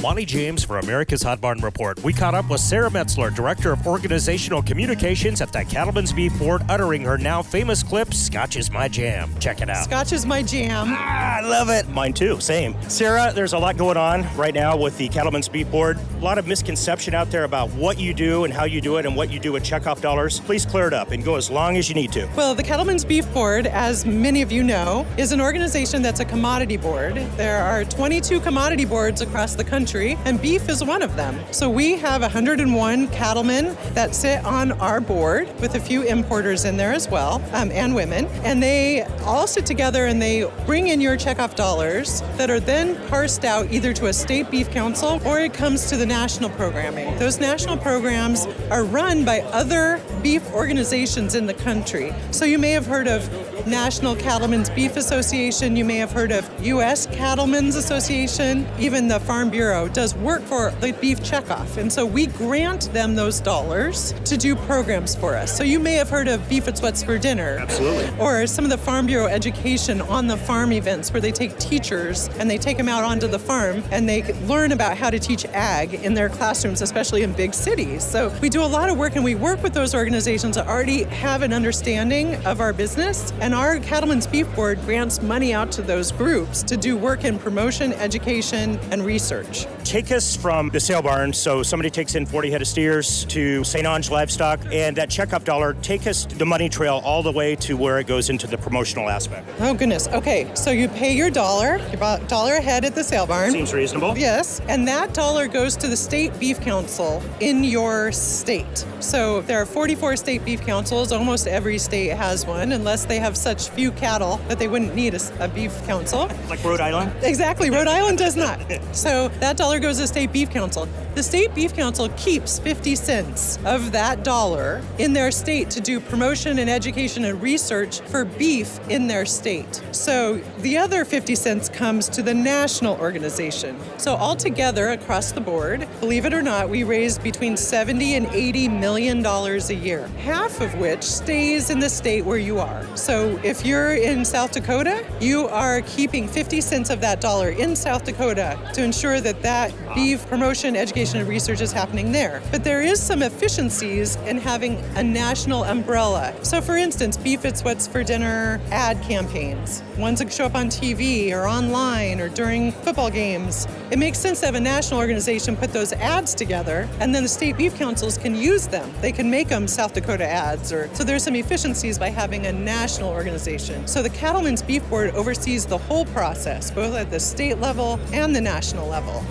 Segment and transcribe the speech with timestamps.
[0.00, 2.02] Monte James for America's Hot Barn Report.
[2.02, 6.62] We caught up with Sarah Metzler, Director of Organizational Communications at the Cattlemen's Beef Board,
[6.70, 9.30] uttering her now famous clip, Scotch is my jam.
[9.40, 9.84] Check it out.
[9.84, 10.86] Scotch is my jam.
[10.88, 11.86] Ah, I love it.
[11.90, 12.74] Mine too, same.
[12.88, 15.98] Sarah, there's a lot going on right now with the Cattlemen's Beef Board.
[16.18, 19.04] A lot of misconception out there about what you do and how you do it
[19.04, 20.40] and what you do with checkoff dollars.
[20.40, 22.26] Please clear it up and go as long as you need to.
[22.36, 26.24] Well, the Cattlemen's Beef Board, as many of you know, is an organization that's a
[26.24, 27.16] commodity board.
[27.36, 31.36] There are 22 commodity boards across the country, and beef is one of them.
[31.50, 36.76] So we have 101 cattlemen that sit on our board with a few importers in
[36.76, 38.26] there as well, um, and women.
[38.44, 42.96] And they all sit together and they bring in your checkoff dollars that are then
[43.08, 47.18] parsed out either to a state beef council or it comes to the national programming.
[47.18, 52.14] Those national programs are run by other beef organizations in the country.
[52.30, 53.28] So you may have heard of
[53.66, 57.06] National Cattlemen's Beef Association, you may have heard of U.S.
[57.06, 61.76] Cattlemen's Association, even the Farm Bureau does work for the beef checkoff.
[61.76, 65.56] And so we grant them those dollars to do programs for us.
[65.56, 67.58] So you may have heard of Beef It's What's for Dinner.
[67.60, 68.10] Absolutely.
[68.18, 72.28] Or some of the Farm Bureau education on the farm events where they take teachers
[72.38, 75.44] and they take them out onto the farm and they learn about how to teach
[75.46, 78.04] ag in their classrooms, especially in big cities.
[78.04, 81.04] So we do a lot of work and we work with those organizations that already
[81.04, 83.32] have an understanding of our business.
[83.40, 87.38] And our Cattlemen's Beef Board grants money out to those groups to do work in
[87.38, 89.66] promotion, education, and research.
[89.84, 93.64] Take us from the sale barn, so somebody takes in 40 head of steers to
[93.64, 93.86] St.
[93.86, 97.76] Onge Livestock, and that checkoff dollar, take us the money trail all the way to
[97.76, 99.48] where it goes into the promotional aspect.
[99.60, 100.06] Oh, goodness.
[100.08, 103.52] Okay, so you pay your dollar, about dollar a head at the sale barn.
[103.52, 104.16] Seems reasonable.
[104.16, 108.84] Yes, and that dollar goes to the state beef council in your state.
[109.00, 111.10] So there are 44 state beef councils.
[111.10, 115.14] Almost every state has one, unless they have such few cattle that they wouldn't need
[115.14, 116.30] a, a beef council.
[116.48, 117.12] Like Rhode Island?
[117.22, 118.60] Exactly, Rhode Island does not.
[118.92, 120.88] So that dollar goes to state beef council.
[121.14, 126.00] The state beef council keeps 50 cents of that dollar in their state to do
[126.00, 129.82] promotion and education and research for beef in their state.
[129.92, 133.78] So the other 50 cents comes to the national organization.
[133.98, 138.68] So altogether across the board, believe it or not, we raise between 70 and 80
[138.68, 142.86] million dollars a year, half of which stays in the state where you are.
[142.96, 147.76] So if you're in South Dakota, you are keeping 50 cents of that dollar in
[147.76, 152.42] South Dakota to ensure that that beef promotion, education, and research is happening there.
[152.50, 156.34] But there is some efficiencies in having a national umbrella.
[156.42, 160.68] So for instance, Beef It's What's for Dinner ad campaigns, ones that show up on
[160.68, 163.66] TV or online or during football games.
[163.90, 167.28] It makes sense to have a national organization put those ads together and then the
[167.28, 168.90] state beef councils can use them.
[169.00, 172.52] They can make them South Dakota ads or so there's some efficiencies by having a
[172.52, 173.86] national organization.
[173.86, 178.34] So the Cattlemen's Beef Board oversees the whole process, both at the state level and
[178.34, 179.24] the national level.